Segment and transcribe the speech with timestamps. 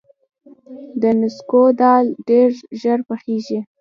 [1.01, 2.49] د نسکو دال ډیر
[2.81, 3.59] ژر پخیږي.